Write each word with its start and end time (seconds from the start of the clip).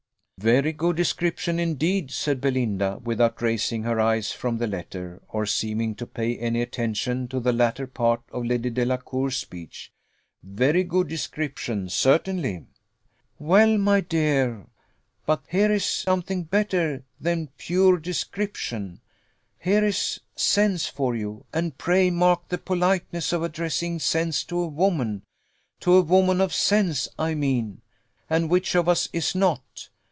"Very 0.43 0.73
good 0.73 0.95
description, 0.95 1.59
indeed!" 1.59 2.09
said 2.09 2.41
Belinda, 2.41 2.99
without 3.03 3.43
raising 3.43 3.83
her 3.83 3.99
eyes 3.99 4.31
from 4.31 4.57
the 4.57 4.65
letter, 4.65 5.21
or 5.27 5.45
seeming 5.45 5.93
to 5.93 6.07
pay 6.07 6.35
any 6.35 6.63
attention 6.63 7.27
to 7.27 7.39
the 7.39 7.53
latter 7.53 7.85
part 7.85 8.23
of 8.31 8.45
Lady 8.47 8.71
Delacour's 8.71 9.37
speech; 9.37 9.91
"very 10.41 10.83
good 10.83 11.07
description, 11.07 11.89
certainly!" 11.89 12.65
"Well, 13.37 13.77
my 13.77 14.01
dear; 14.01 14.65
but 15.27 15.43
here 15.47 15.71
is 15.71 15.85
something 15.85 16.45
better 16.45 17.03
than 17.19 17.49
pure 17.59 17.99
description 17.99 18.99
here 19.59 19.85
is 19.85 20.21
sense 20.35 20.87
for 20.87 21.15
you: 21.15 21.45
and 21.53 21.77
pray 21.77 22.09
mark 22.09 22.49
the 22.49 22.57
politeness 22.57 23.31
of 23.31 23.43
addressing 23.43 23.99
sense 23.99 24.43
to 24.45 24.59
a 24.59 24.67
woman 24.67 25.21
to 25.81 25.93
a 25.97 26.01
woman 26.01 26.41
of 26.41 26.51
sense, 26.51 27.07
I 27.19 27.35
mean 27.35 27.83
and 28.27 28.49
which 28.49 28.73
of 28.73 28.89
us 28.89 29.07
is 29.13 29.35
not? 29.35 29.89